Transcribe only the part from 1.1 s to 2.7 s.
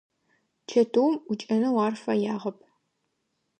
ӏукӏэнэу ар фэягъэп.